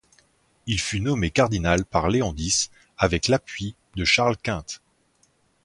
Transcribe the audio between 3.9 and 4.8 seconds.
de Charles Quint.